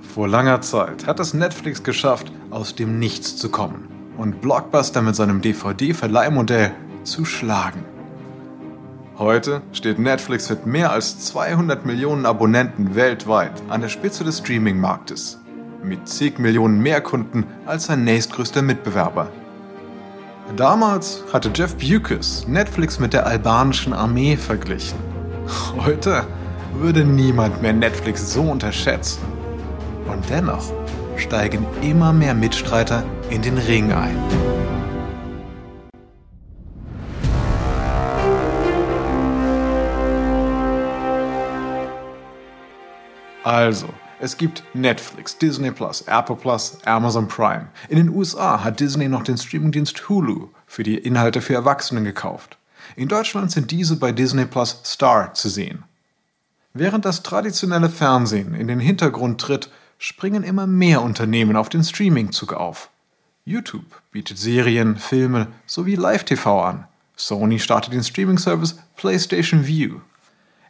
Vor 0.01 0.29
langer 0.29 0.61
Zeit 0.61 1.07
hat 1.07 1.21
es 1.21 1.35
Netflix 1.35 1.83
geschafft, 1.83 2.33
aus 2.51 2.75
dem 2.75 2.99
Nichts 2.99 3.37
zu 3.37 3.51
kommen 3.51 3.89
und 4.17 4.41
Blockbuster 4.41 5.03
mit 5.03 5.17
seinem 5.17 5.41
DVD-Verleihmodell 5.41 6.73
zu 7.05 7.25
schlagen. 7.25 7.85
Heute 9.17 9.63
steht 9.73 9.99
Netflix 9.99 10.49
mit 10.49 10.67
mehr 10.67 10.93
als 10.93 11.19
200 11.21 11.85
Millionen 11.85 12.25
Abonnenten 12.25 12.95
weltweit 12.95 13.53
an 13.69 13.81
der 13.81 13.89
Spitze 13.89 14.25
des 14.25 14.39
Streaming-Marktes, 14.39 15.41
mit 15.83 16.09
zig 16.09 16.39
Millionen 16.39 16.81
mehr 16.81 17.01
Kunden 17.01 17.45
als 17.67 17.87
sein 17.87 18.05
nächstgrößter 18.05 18.63
Mitbewerber. 18.63 19.29
Damals 20.57 21.23
hatte 21.33 21.51
Jeff 21.55 21.77
Bewkes 21.77 22.47
Netflix 22.49 22.99
mit 22.99 23.13
der 23.13 23.27
albanischen 23.27 23.93
Armee 23.93 24.37
verglichen. 24.37 24.99
Heute 25.77 26.27
würde 26.75 27.05
niemand 27.05 27.61
mehr 27.61 27.73
Netflix 27.73 28.33
so 28.33 28.43
unterschätzen. 28.43 29.23
Und 30.07 30.29
dennoch 30.31 30.73
steigen 31.17 31.67
immer 31.83 32.13
mehr 32.13 32.35
Mitstreiter 32.35 33.05
in 33.31 33.43
den 33.43 33.59
Ring 33.59 33.93
ein. 33.93 34.17
Also, 43.45 43.89
es 44.21 44.37
gibt 44.37 44.65
Netflix, 44.75 45.39
Disney 45.39 45.71
Plus, 45.71 46.03
Apple 46.03 46.37
Plus, 46.37 46.79
Amazon 46.85 47.29
Prime. 47.29 47.69
In 47.89 47.97
den 47.97 48.09
USA 48.09 48.65
hat 48.65 48.81
Disney 48.81 49.09
noch 49.09 49.23
den 49.23 49.39
Streamingdienst 49.39 50.09
Hulu 50.09 50.49
für 50.67 50.83
die 50.83 50.99
Inhalte 50.99 51.41
für 51.41 51.55
Erwachsenen 51.55 52.05
gekauft. 52.05 52.59
In 52.97 53.09
Deutschland 53.09 53.51
sind 53.53 53.71
diese 53.71 53.97
bei 53.97 54.13
Disney 54.13 54.45
Plus 54.45 54.81
Star 54.85 55.35
zu 55.35 55.49
sehen. 55.49 55.85
Während 56.75 57.05
das 57.05 57.23
traditionelle 57.23 57.89
Fernsehen 57.89 58.55
in 58.55 58.69
den 58.69 58.81
Hintergrund 58.81 59.41
tritt, 59.41 59.71
springen 59.99 60.43
immer 60.43 60.67
mehr 60.67 61.03
Unternehmen 61.03 61.57
auf 61.57 61.69
den 61.69 61.85
Streamingzug 61.85 62.53
auf. 62.53 62.91
YouTube 63.45 64.03
bietet 64.13 64.39
Serien, 64.39 64.97
Filme 64.97 65.49
sowie 65.67 65.95
Live-TV 65.95 66.63
an. 66.63 66.85
Sony 67.17 67.59
startet 67.59 67.95
den 67.95 68.05
Streaming-Service 68.05 68.79
PlayStation 68.97 69.67
View. 69.67 70.01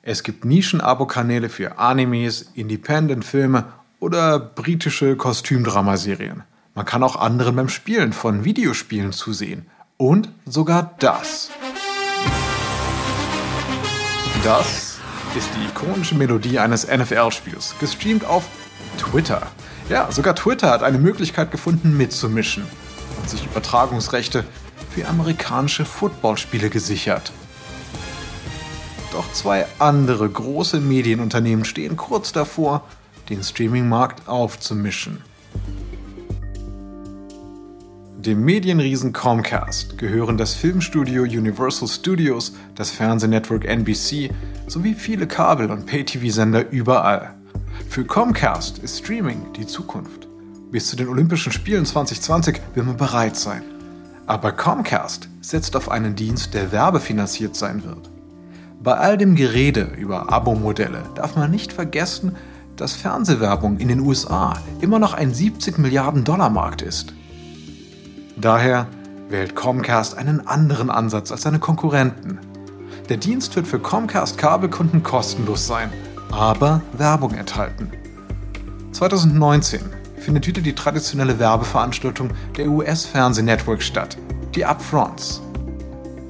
Es 0.03 0.23
gibt 0.23 0.45
Nischen-Abo-Kanäle 0.45 1.49
für 1.49 1.79
Animes, 1.79 2.51
Independent-Filme 2.55 3.65
oder 4.01 4.39
britische 4.39 5.17
Kostümdramaserien. 5.17 6.45
Man 6.75 6.87
kann 6.87 7.03
auch 7.03 7.17
anderen 7.17 7.57
beim 7.57 7.69
Spielen 7.69 8.13
von 8.13 8.45
Videospielen 8.45 9.13
zusehen. 9.13 9.67
Und 9.97 10.31
sogar 10.47 10.95
das. 11.01 11.51
Das 14.45 14.99
ist 15.37 15.51
die 15.57 15.67
ikonische 15.67 16.15
Melodie 16.15 16.61
eines 16.61 16.87
NFL-Spiels, 16.87 17.75
gestreamt 17.81 18.25
auf 18.25 18.45
Twitter. 18.97 19.43
Ja, 19.89 20.11
sogar 20.13 20.37
Twitter 20.37 20.71
hat 20.71 20.85
eine 20.85 20.99
Möglichkeit 20.99 21.51
gefunden, 21.51 21.97
mitzumischen 21.97 22.65
und 23.21 23.29
sich 23.29 23.45
Übertragungsrechte 23.45 24.45
für 24.91 25.09
amerikanische 25.09 25.85
Footballspiele 25.85 26.71
gesichert. 26.71 27.33
Doch 29.19 29.33
zwei 29.33 29.67
andere 29.81 30.29
große 30.31 30.79
Medienunternehmen 30.79 31.65
stehen 31.65 31.97
kurz 31.97 32.31
davor, 32.31 32.85
den 33.29 33.43
Streaming-Markt 33.43 34.29
aufzumischen. 34.29 35.25
Dem 38.17 38.45
Medienriesen 38.45 39.13
Comcast 39.13 39.99
gehören 39.99 40.37
das 40.39 40.55
Filmstudio 40.55 41.25
Universal 41.25 41.89
Studios, 41.89 42.53
das 42.77 42.93
Fernsehnetwork 42.93 43.65
NBC 43.65 44.31
sowie 44.69 44.95
viele 44.95 45.27
Kabel- 45.27 45.73
und 45.73 45.87
Pay-TV-Sender 45.87 46.71
überall. 46.71 47.35
Für 47.89 48.05
Comcast 48.05 48.79
ist 48.79 48.99
Streaming 48.99 49.53
die 49.57 49.67
Zukunft. 49.67 50.29
Bis 50.71 50.87
zu 50.87 50.95
den 50.95 51.09
Olympischen 51.09 51.51
Spielen 51.51 51.85
2020 51.85 52.61
will 52.77 52.85
man 52.85 52.97
bereit 52.97 53.35
sein. 53.35 53.65
Aber 54.27 54.53
Comcast 54.53 55.29
setzt 55.41 55.75
auf 55.75 55.91
einen 55.91 56.15
Dienst, 56.15 56.55
der 56.55 56.71
werbefinanziert 56.71 57.57
sein 57.57 57.83
wird. 57.83 58.09
Bei 58.81 58.95
all 58.97 59.19
dem 59.19 59.35
Gerede 59.35 59.91
über 59.99 60.33
Abo-Modelle 60.33 61.03
darf 61.17 61.35
man 61.35 61.51
nicht 61.51 61.73
vergessen, 61.73 62.37
dass 62.77 62.95
Fernsehwerbung 62.95 63.79
in 63.79 63.89
den 63.89 63.99
USA 63.99 64.55
immer 64.81 65.01
noch 65.01 65.15
ein 65.15 65.35
70 65.35 65.79
Milliarden 65.79 66.23
Dollar 66.23 66.49
Markt 66.49 66.83
ist. 66.83 67.13
Daher 68.37 68.87
wählt 69.29 69.57
Comcast 69.57 70.17
einen 70.17 70.47
anderen 70.47 70.91
Ansatz 70.91 71.33
als 71.33 71.43
seine 71.43 71.59
Konkurrenten. 71.59 72.39
Der 73.09 73.17
Dienst 73.17 73.57
wird 73.57 73.67
für 73.67 73.81
Comcast 73.81 74.39
Kabelkunden 74.39 75.03
kostenlos 75.03 75.67
sein, 75.67 75.93
aber 76.31 76.81
Werbung 76.93 77.35
enthalten. 77.35 77.91
2019 78.93 79.81
findet 80.19 80.47
wieder 80.47 80.63
die 80.63 80.75
traditionelle 80.75 81.41
Werbeveranstaltung 81.41 82.31
der 82.57 82.69
US-Fernsehnetwork 82.69 83.83
statt, 83.83 84.17
die 84.55 84.65
Upfronts. 84.65 85.43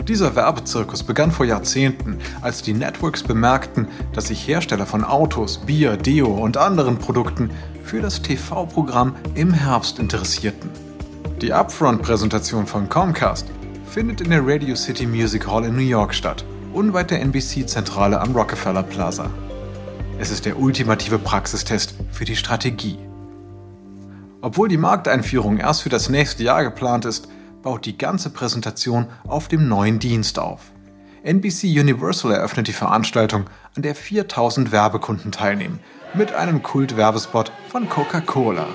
Dieser 0.08 0.34
Werbezirkus 0.34 1.02
begann 1.02 1.30
vor 1.30 1.44
Jahrzehnten, 1.44 2.16
als 2.40 2.62
die 2.62 2.72
Networks 2.72 3.22
bemerkten, 3.22 3.88
dass 4.14 4.28
sich 4.28 4.48
Hersteller 4.48 4.86
von 4.86 5.04
Autos, 5.04 5.58
Bier, 5.58 5.98
Deo 5.98 6.28
und 6.28 6.56
anderen 6.56 6.96
Produkten 6.96 7.50
für 7.84 8.00
das 8.00 8.22
TV-Programm 8.22 9.16
im 9.34 9.52
Herbst 9.52 9.98
interessierten. 9.98 10.70
Die 11.42 11.52
Upfront-Präsentation 11.52 12.66
von 12.66 12.88
Comcast 12.88 13.48
findet 13.86 14.22
in 14.22 14.30
der 14.30 14.40
Radio 14.42 14.74
City 14.76 15.06
Music 15.06 15.46
Hall 15.46 15.64
in 15.64 15.76
New 15.76 15.82
York 15.82 16.14
statt, 16.14 16.42
unweit 16.72 17.10
der 17.10 17.20
NBC-Zentrale 17.20 18.18
am 18.18 18.34
Rockefeller 18.34 18.84
Plaza. 18.84 19.28
Es 20.18 20.30
ist 20.30 20.46
der 20.46 20.58
ultimative 20.58 21.18
Praxistest 21.18 21.94
für 22.12 22.24
die 22.24 22.36
Strategie. 22.36 22.98
Obwohl 24.40 24.68
die 24.68 24.78
Markteinführung 24.78 25.58
erst 25.58 25.82
für 25.82 25.90
das 25.90 26.08
nächste 26.08 26.44
Jahr 26.44 26.64
geplant 26.64 27.04
ist, 27.04 27.28
baut 27.62 27.86
die 27.86 27.98
ganze 27.98 28.30
Präsentation 28.30 29.06
auf 29.26 29.48
dem 29.48 29.68
neuen 29.68 29.98
Dienst 29.98 30.38
auf. 30.38 30.72
NBC 31.22 31.78
Universal 31.78 32.32
eröffnet 32.32 32.68
die 32.68 32.72
Veranstaltung, 32.72 33.44
an 33.76 33.82
der 33.82 33.94
4000 33.94 34.72
Werbekunden 34.72 35.32
teilnehmen, 35.32 35.80
mit 36.14 36.32
einem 36.32 36.62
Kult-Werbespot 36.62 37.52
von 37.68 37.88
Coca-Cola. 37.88 38.66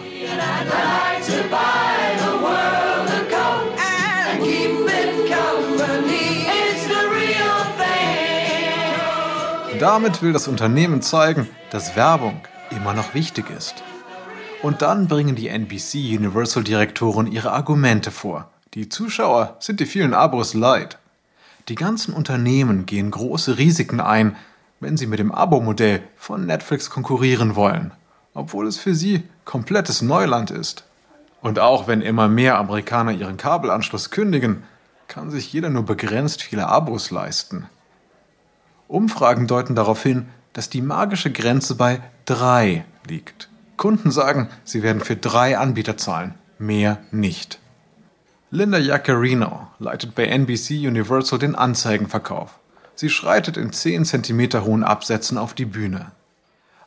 Damit 9.79 10.21
will 10.21 10.31
das 10.31 10.47
Unternehmen 10.47 11.01
zeigen, 11.01 11.49
dass 11.71 11.95
Werbung 11.95 12.39
immer 12.71 12.93
noch 12.93 13.13
wichtig 13.13 13.49
ist. 13.49 13.83
Und 14.61 14.81
dann 14.81 15.07
bringen 15.07 15.35
die 15.35 15.49
NBC 15.49 16.17
Universal-Direktoren 16.17 17.29
ihre 17.29 17.51
Argumente 17.51 18.11
vor. 18.11 18.52
Die 18.73 18.89
Zuschauer 18.89 19.57
sind 19.59 19.79
die 19.79 19.85
vielen 19.85 20.15
Abos 20.15 20.55
leid. 20.55 20.97
Die 21.69 21.75
ganzen 21.75 22.11
Unternehmen 22.11 22.87
gehen 22.87 23.11
große 23.11 23.59
Risiken 23.59 23.99
ein, 23.99 24.35
wenn 24.79 24.97
sie 24.97 25.05
mit 25.05 25.19
dem 25.19 25.31
Abo-Modell 25.31 26.01
von 26.15 26.47
Netflix 26.47 26.89
konkurrieren 26.89 27.55
wollen, 27.55 27.91
obwohl 28.33 28.65
es 28.65 28.79
für 28.79 28.95
sie 28.95 29.23
komplettes 29.45 30.01
Neuland 30.01 30.49
ist. 30.49 30.85
Und 31.41 31.59
auch 31.59 31.87
wenn 31.87 32.01
immer 32.01 32.27
mehr 32.27 32.57
Amerikaner 32.57 33.11
ihren 33.11 33.37
Kabelanschluss 33.37 34.09
kündigen, 34.09 34.63
kann 35.07 35.29
sich 35.29 35.53
jeder 35.53 35.69
nur 35.69 35.85
begrenzt 35.85 36.41
viele 36.41 36.67
Abos 36.67 37.11
leisten. 37.11 37.67
Umfragen 38.87 39.45
deuten 39.45 39.75
darauf 39.75 40.01
hin, 40.01 40.27
dass 40.51 40.69
die 40.69 40.81
magische 40.81 41.31
Grenze 41.31 41.75
bei 41.75 42.01
drei 42.25 42.85
liegt. 43.07 43.49
Kunden 43.77 44.09
sagen, 44.09 44.49
sie 44.63 44.81
werden 44.81 45.01
für 45.01 45.15
drei 45.15 45.59
Anbieter 45.59 45.95
zahlen, 45.95 46.33
mehr 46.57 46.97
nicht. 47.11 47.59
Linda 48.55 48.77
Jaccarino 48.77 49.65
leitet 49.79 50.13
bei 50.13 50.27
NBC 50.27 50.85
Universal 50.87 51.39
den 51.39 51.55
Anzeigenverkauf. 51.55 52.59
Sie 52.93 53.09
schreitet 53.09 53.57
in 53.57 53.73
10 53.73 54.05
cm 54.05 54.63
hohen 54.63 54.83
Absätzen 54.83 55.39
auf 55.39 55.55
die 55.55 55.65
Bühne. 55.65 56.11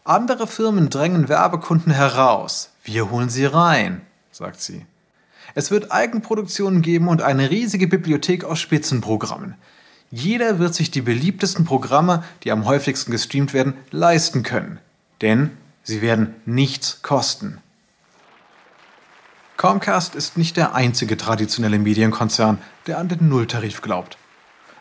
Andere 0.04 0.46
Firmen 0.46 0.90
drängen 0.90 1.28
Werbekunden 1.28 1.90
heraus. 1.90 2.70
Wir 2.84 3.10
holen 3.10 3.30
sie 3.30 3.46
rein, 3.46 4.02
sagt 4.30 4.60
sie. 4.60 4.86
Es 5.56 5.72
wird 5.72 5.90
Eigenproduktionen 5.90 6.82
geben 6.82 7.08
und 7.08 7.20
eine 7.20 7.50
riesige 7.50 7.88
Bibliothek 7.88 8.44
aus 8.44 8.60
Spitzenprogrammen. 8.60 9.56
Jeder 10.12 10.60
wird 10.60 10.72
sich 10.72 10.92
die 10.92 11.02
beliebtesten 11.02 11.64
Programme, 11.64 12.22
die 12.44 12.52
am 12.52 12.64
häufigsten 12.64 13.10
gestreamt 13.10 13.54
werden, 13.54 13.74
leisten 13.90 14.44
können. 14.44 14.78
Denn 15.20 15.50
sie 15.82 16.00
werden 16.00 16.36
nichts 16.44 17.02
kosten. 17.02 17.58
Comcast 19.66 20.14
ist 20.14 20.38
nicht 20.38 20.56
der 20.56 20.76
einzige 20.76 21.16
traditionelle 21.16 21.80
Medienkonzern, 21.80 22.58
der 22.86 22.98
an 22.98 23.08
den 23.08 23.28
Nulltarif 23.28 23.82
glaubt. 23.82 24.16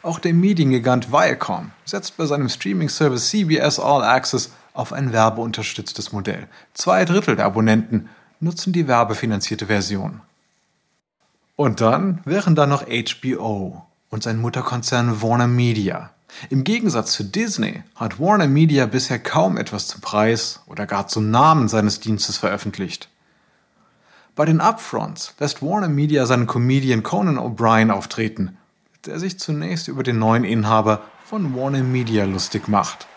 Auch 0.03 0.19
der 0.19 0.31
Mediengigant 0.31 1.11
Viacom 1.11 1.71
setzt 1.85 2.17
bei 2.17 2.27
seinem 2.27 2.49
Streaming-Service 2.49 3.31
CBS 3.31 3.79
All 3.79 4.03
Access 4.03 4.51
auf 4.75 4.93
ein 4.93 5.11
werbeunterstütztes 5.11 6.11
Modell. 6.11 6.47
Zwei 6.75 7.03
Drittel 7.03 7.35
der 7.35 7.45
Abonnenten 7.45 8.09
nutzen 8.39 8.73
die 8.73 8.87
werbefinanzierte 8.87 9.65
Version. 9.65 10.21
Und 11.55 11.81
dann 11.81 12.21
wären 12.23 12.53
da 12.53 12.67
noch 12.67 12.85
HBO 12.85 13.87
und 14.11 14.21
sein 14.21 14.39
Mutterkonzern 14.39 15.19
Warner 15.19 15.47
Media. 15.47 16.11
Im 16.51 16.63
Gegensatz 16.63 17.13
zu 17.13 17.23
Disney 17.23 17.81
hat 17.95 18.19
Warner 18.19 18.47
Media 18.47 18.85
bisher 18.85 19.17
kaum 19.17 19.57
etwas 19.57 19.87
zum 19.87 20.01
Preis 20.01 20.61
oder 20.67 20.85
gar 20.85 21.07
zum 21.07 21.31
Namen 21.31 21.69
seines 21.69 22.01
Dienstes 22.01 22.37
veröffentlicht. 22.37 23.09
Bei 24.35 24.45
den 24.45 24.59
Upfronts 24.61 25.33
lässt 25.39 25.61
Warner 25.61 25.87
Media 25.87 26.25
seinen 26.25 26.47
Comedian 26.47 27.03
Conan 27.03 27.37
O'Brien 27.37 27.89
auftreten 27.89 28.57
der 29.05 29.19
sich 29.19 29.39
zunächst 29.39 29.87
über 29.87 30.03
den 30.03 30.19
neuen 30.19 30.43
Inhaber 30.43 31.01
von 31.25 31.55
Warner 31.55 31.83
Media 31.83 32.25
lustig 32.25 32.67
macht. 32.67 33.07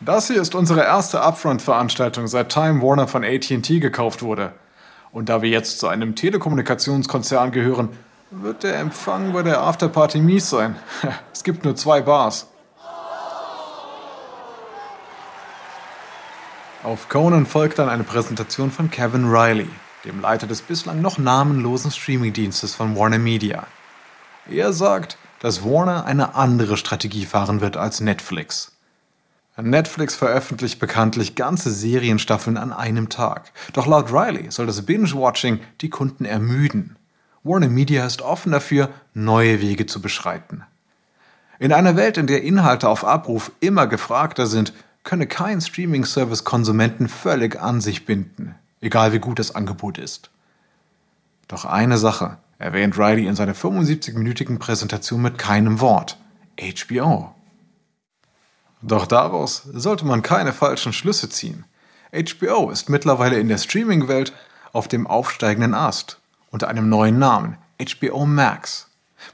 Das 0.00 0.28
hier 0.28 0.40
ist 0.40 0.54
unsere 0.54 0.82
erste 0.82 1.22
Upfront-Veranstaltung, 1.22 2.28
seit 2.28 2.50
Time 2.50 2.82
Warner 2.82 3.08
von 3.08 3.24
ATT 3.24 3.80
gekauft 3.80 4.22
wurde. 4.22 4.52
Und 5.10 5.28
da 5.28 5.42
wir 5.42 5.48
jetzt 5.48 5.80
zu 5.80 5.88
einem 5.88 6.14
Telekommunikationskonzern 6.14 7.50
gehören, 7.50 7.88
wird 8.30 8.62
der 8.62 8.78
Empfang 8.78 9.32
bei 9.32 9.42
der 9.42 9.60
Afterparty 9.62 10.20
mies 10.20 10.50
sein. 10.50 10.76
Es 11.32 11.42
gibt 11.42 11.64
nur 11.64 11.76
zwei 11.76 12.02
Bars. 12.02 12.48
Auf 16.84 17.08
Conan 17.08 17.44
folgt 17.44 17.80
dann 17.80 17.88
eine 17.88 18.04
Präsentation 18.04 18.70
von 18.70 18.88
Kevin 18.88 19.28
Riley, 19.28 19.68
dem 20.04 20.20
Leiter 20.20 20.46
des 20.46 20.62
bislang 20.62 21.02
noch 21.02 21.18
namenlosen 21.18 21.90
Streamingdienstes 21.90 22.76
von 22.76 22.96
Warner 22.96 23.18
Media. 23.18 23.66
Er 24.48 24.72
sagt, 24.72 25.18
dass 25.40 25.64
Warner 25.64 26.04
eine 26.04 26.36
andere 26.36 26.76
Strategie 26.76 27.26
fahren 27.26 27.60
wird 27.60 27.76
als 27.76 28.00
Netflix. 28.00 28.76
Netflix 29.60 30.14
veröffentlicht 30.14 30.78
bekanntlich 30.78 31.34
ganze 31.34 31.72
Serienstaffeln 31.72 32.56
an 32.56 32.72
einem 32.72 33.08
Tag. 33.08 33.50
Doch 33.72 33.88
laut 33.88 34.12
Riley 34.12 34.52
soll 34.52 34.66
das 34.66 34.82
Binge-Watching 34.82 35.58
die 35.80 35.90
Kunden 35.90 36.24
ermüden. 36.24 36.94
Warner 37.42 37.68
Media 37.68 38.06
ist 38.06 38.22
offen 38.22 38.52
dafür, 38.52 38.88
neue 39.14 39.60
Wege 39.60 39.86
zu 39.86 40.00
beschreiten. 40.00 40.62
In 41.58 41.72
einer 41.72 41.96
Welt, 41.96 42.18
in 42.18 42.28
der 42.28 42.44
Inhalte 42.44 42.88
auf 42.88 43.04
Abruf 43.04 43.50
immer 43.58 43.88
gefragter 43.88 44.46
sind, 44.46 44.72
könne 45.04 45.26
kein 45.26 45.60
Streaming-Service 45.60 46.44
Konsumenten 46.44 47.08
völlig 47.08 47.60
an 47.60 47.80
sich 47.80 48.04
binden, 48.04 48.54
egal 48.80 49.12
wie 49.12 49.18
gut 49.18 49.38
das 49.38 49.54
Angebot 49.54 49.98
ist. 49.98 50.30
Doch 51.48 51.64
eine 51.64 51.98
Sache 51.98 52.38
erwähnt 52.58 52.98
Riley 52.98 53.26
in 53.26 53.36
seiner 53.36 53.54
75-minütigen 53.54 54.58
Präsentation 54.58 55.22
mit 55.22 55.38
keinem 55.38 55.80
Wort. 55.80 56.18
HBO. 56.60 57.34
Doch 58.82 59.06
daraus 59.06 59.62
sollte 59.72 60.04
man 60.04 60.22
keine 60.22 60.52
falschen 60.52 60.92
Schlüsse 60.92 61.28
ziehen. 61.28 61.64
HBO 62.12 62.70
ist 62.70 62.88
mittlerweile 62.88 63.38
in 63.38 63.48
der 63.48 63.58
Streaming-Welt 63.58 64.32
auf 64.72 64.88
dem 64.88 65.06
aufsteigenden 65.06 65.74
Ast 65.74 66.20
unter 66.50 66.68
einem 66.68 66.88
neuen 66.88 67.18
Namen, 67.18 67.56
HBO 67.80 68.26
Max. 68.26 68.87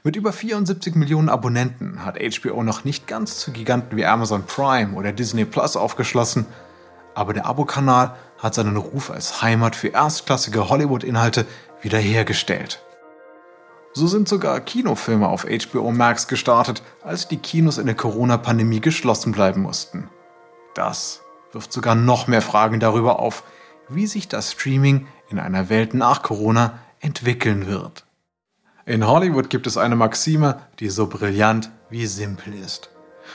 Mit 0.05 0.15
über 0.15 0.31
74 0.31 0.93
Millionen 0.93 1.29
Abonnenten 1.29 2.05
hat 2.05 2.19
HBO 2.19 2.61
noch 2.61 2.83
nicht 2.83 3.07
ganz 3.07 3.39
zu 3.39 3.51
Giganten 3.51 3.97
wie 3.97 4.05
Amazon 4.05 4.43
Prime 4.45 4.93
oder 4.95 5.11
Disney 5.11 5.45
Plus 5.45 5.75
aufgeschlossen, 5.75 6.45
aber 7.15 7.33
der 7.33 7.47
Abokanal 7.47 8.15
hat 8.37 8.53
seinen 8.53 8.77
Ruf 8.77 9.09
als 9.09 9.41
Heimat 9.41 9.75
für 9.75 9.87
erstklassige 9.87 10.69
Hollywood-Inhalte 10.69 11.47
wiederhergestellt. 11.81 12.83
So 13.93 14.05
sind 14.05 14.29
sogar 14.29 14.59
Kinofilme 14.59 15.27
auf 15.27 15.47
HBO 15.47 15.89
Max 15.89 16.27
gestartet, 16.27 16.83
als 17.01 17.27
die 17.27 17.37
Kinos 17.37 17.79
in 17.79 17.87
der 17.87 17.95
Corona-Pandemie 17.95 18.81
geschlossen 18.81 19.31
bleiben 19.31 19.63
mussten. 19.63 20.07
Das 20.75 21.23
wirft 21.51 21.73
sogar 21.73 21.95
noch 21.95 22.27
mehr 22.27 22.43
Fragen 22.43 22.79
darüber 22.79 23.17
auf, 23.17 23.41
wie 23.89 24.05
sich 24.05 24.27
das 24.27 24.51
Streaming 24.51 25.07
in 25.31 25.39
einer 25.39 25.69
Welt 25.69 25.95
nach 25.95 26.21
Corona 26.21 26.77
entwickeln 26.99 27.65
wird. 27.65 28.05
In 28.87 29.07
Hollywood 29.07 29.49
gibt 29.49 29.65
es 29.65 29.77
eine 29.77 29.95
Maxime, 29.95 30.61
die 30.79 30.89
so 30.89 31.07
brillant 31.07 31.71
wie 31.89 32.05
simpel 32.05 32.53
ist. 32.53 32.91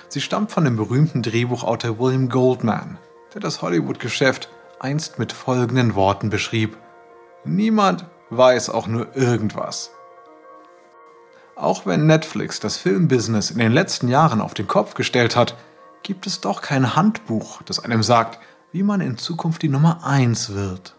Sie 0.08 0.20
stammt 0.20 0.52
von 0.52 0.64
dem 0.64 0.76
berühmten 0.76 1.22
Drehbuchautor 1.22 1.98
William 1.98 2.28
Goldman, 2.28 2.98
der 3.34 3.40
das 3.40 3.60
Hollywood-Geschäft 3.60 4.48
einst 4.78 5.18
mit 5.18 5.32
folgenden 5.32 5.96
Worten 5.96 6.30
beschrieb. 6.30 6.76
Niemand 7.44 8.06
weiß 8.30 8.70
auch 8.70 8.86
nur 8.86 9.16
irgendwas. 9.16 9.90
Auch 11.56 11.84
wenn 11.84 12.06
Netflix 12.06 12.60
das 12.60 12.76
Filmbusiness 12.76 13.50
in 13.50 13.58
den 13.58 13.72
letzten 13.72 14.06
Jahren 14.06 14.40
auf 14.40 14.54
den 14.54 14.68
Kopf 14.68 14.94
gestellt 14.94 15.34
hat, 15.34 15.56
gibt 16.04 16.28
es 16.28 16.40
doch 16.40 16.62
kein 16.62 16.94
Handbuch, 16.94 17.60
das 17.62 17.84
einem 17.84 18.04
sagt, 18.04 18.38
wie 18.70 18.84
man 18.84 19.00
in 19.00 19.18
Zukunft 19.18 19.62
die 19.62 19.68
Nummer 19.68 20.04
1 20.04 20.54
wird. 20.54 20.94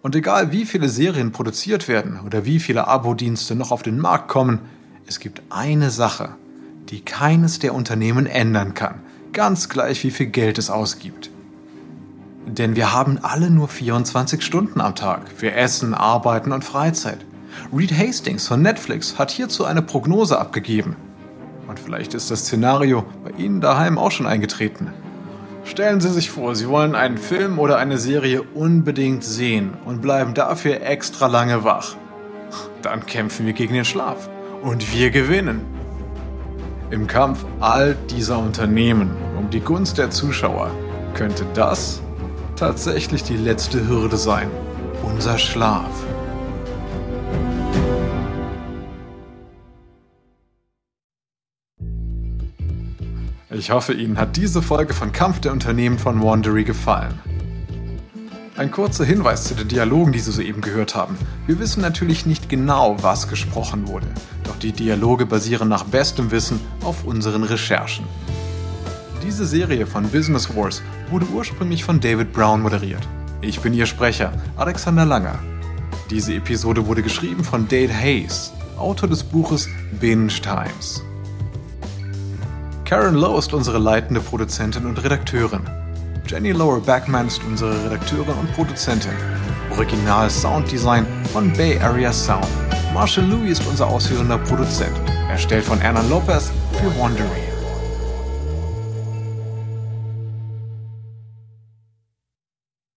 Und 0.00 0.14
egal 0.14 0.52
wie 0.52 0.64
viele 0.64 0.88
Serien 0.88 1.32
produziert 1.32 1.88
werden 1.88 2.20
oder 2.24 2.44
wie 2.44 2.60
viele 2.60 2.86
Abo-Dienste 2.86 3.54
noch 3.54 3.72
auf 3.72 3.82
den 3.82 3.98
Markt 3.98 4.28
kommen, 4.28 4.60
es 5.06 5.18
gibt 5.18 5.42
eine 5.50 5.90
Sache, 5.90 6.36
die 6.88 7.00
keines 7.00 7.58
der 7.58 7.74
Unternehmen 7.74 8.26
ändern 8.26 8.74
kann, 8.74 9.00
ganz 9.32 9.68
gleich 9.68 10.04
wie 10.04 10.10
viel 10.10 10.26
Geld 10.26 10.58
es 10.58 10.70
ausgibt. 10.70 11.30
Denn 12.46 12.76
wir 12.76 12.92
haben 12.92 13.18
alle 13.22 13.50
nur 13.50 13.68
24 13.68 14.42
Stunden 14.42 14.80
am 14.80 14.94
Tag 14.94 15.22
für 15.34 15.52
Essen, 15.52 15.94
Arbeiten 15.94 16.52
und 16.52 16.64
Freizeit. 16.64 17.24
Reed 17.76 17.92
Hastings 17.92 18.46
von 18.46 18.62
Netflix 18.62 19.18
hat 19.18 19.30
hierzu 19.30 19.64
eine 19.64 19.82
Prognose 19.82 20.38
abgegeben. 20.38 20.96
Und 21.66 21.78
vielleicht 21.78 22.14
ist 22.14 22.30
das 22.30 22.40
Szenario 22.40 23.04
bei 23.24 23.32
Ihnen 23.32 23.60
daheim 23.60 23.98
auch 23.98 24.10
schon 24.10 24.26
eingetreten. 24.26 24.92
Stellen 25.68 26.00
Sie 26.00 26.10
sich 26.10 26.30
vor, 26.30 26.56
Sie 26.56 26.66
wollen 26.66 26.94
einen 26.94 27.18
Film 27.18 27.58
oder 27.58 27.76
eine 27.76 27.98
Serie 27.98 28.42
unbedingt 28.42 29.22
sehen 29.22 29.74
und 29.84 30.00
bleiben 30.00 30.32
dafür 30.32 30.80
extra 30.80 31.26
lange 31.26 31.62
wach. 31.62 31.94
Dann 32.80 33.04
kämpfen 33.04 33.44
wir 33.44 33.52
gegen 33.52 33.74
den 33.74 33.84
Schlaf. 33.84 34.30
Und 34.62 34.92
wir 34.94 35.10
gewinnen. 35.10 35.60
Im 36.90 37.06
Kampf 37.06 37.44
all 37.60 37.94
dieser 38.10 38.38
Unternehmen 38.38 39.10
um 39.36 39.50
die 39.50 39.60
Gunst 39.60 39.98
der 39.98 40.10
Zuschauer 40.10 40.70
könnte 41.12 41.44
das 41.52 42.00
tatsächlich 42.56 43.22
die 43.22 43.36
letzte 43.36 43.86
Hürde 43.86 44.16
sein. 44.16 44.50
Unser 45.04 45.36
Schlaf. 45.36 45.90
Ich 53.58 53.72
hoffe, 53.72 53.92
Ihnen 53.92 54.18
hat 54.18 54.36
diese 54.36 54.62
Folge 54.62 54.94
von 54.94 55.10
Kampf 55.10 55.40
der 55.40 55.50
Unternehmen 55.50 55.98
von 55.98 56.22
Wandery 56.22 56.62
gefallen. 56.62 57.18
Ein 58.56 58.70
kurzer 58.70 59.04
Hinweis 59.04 59.42
zu 59.42 59.54
den 59.54 59.66
Dialogen, 59.66 60.12
die 60.12 60.20
Sie 60.20 60.30
soeben 60.30 60.60
gehört 60.60 60.94
haben. 60.94 61.18
Wir 61.48 61.58
wissen 61.58 61.80
natürlich 61.80 62.24
nicht 62.24 62.48
genau, 62.48 62.96
was 63.02 63.26
gesprochen 63.26 63.88
wurde, 63.88 64.06
doch 64.44 64.56
die 64.60 64.70
Dialoge 64.70 65.26
basieren 65.26 65.68
nach 65.68 65.82
bestem 65.82 66.30
Wissen 66.30 66.60
auf 66.84 67.04
unseren 67.04 67.42
Recherchen. 67.42 68.04
Diese 69.24 69.44
Serie 69.44 69.88
von 69.88 70.08
Business 70.08 70.54
Wars 70.54 70.80
wurde 71.10 71.26
ursprünglich 71.26 71.82
von 71.82 71.98
David 71.98 72.32
Brown 72.32 72.62
moderiert. 72.62 73.08
Ich 73.40 73.58
bin 73.58 73.74
Ihr 73.74 73.86
Sprecher, 73.86 74.32
Alexander 74.56 75.04
Langer. 75.04 75.40
Diese 76.10 76.32
Episode 76.32 76.86
wurde 76.86 77.02
geschrieben 77.02 77.42
von 77.42 77.66
Dade 77.66 77.92
Hayes, 77.92 78.52
Autor 78.76 79.08
des 79.08 79.24
Buches 79.24 79.68
Binge 79.98 80.28
Times. 80.28 81.02
Karen 82.88 83.16
Lowe 83.16 83.38
ist 83.38 83.52
unsere 83.52 83.76
leitende 83.76 84.18
Produzentin 84.18 84.86
und 84.86 85.04
Redakteurin. 85.04 85.60
Jenny 86.26 86.52
Lower 86.52 86.80
Backman 86.80 87.26
ist 87.26 87.44
unsere 87.44 87.84
Redakteurin 87.84 88.32
und 88.32 88.50
Produzentin. 88.54 89.12
Original 89.70 90.30
Sounddesign 90.30 91.06
von 91.30 91.52
Bay 91.52 91.78
Area 91.80 92.10
Sound. 92.10 92.48
Marshall 92.94 93.26
Louis 93.26 93.58
ist 93.58 93.66
unser 93.68 93.88
ausführender 93.88 94.38
Produzent. 94.38 94.96
Erstellt 95.28 95.66
von 95.66 95.78
Anna 95.82 96.00
Lopez 96.08 96.50
für 96.80 96.98
Wandering. 96.98 97.47